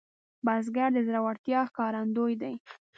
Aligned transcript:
بزګر 0.45 0.89
د 0.93 0.97
زړورتیا 1.07 1.59
ښکارندوی 1.69 2.33
دی 2.41 2.55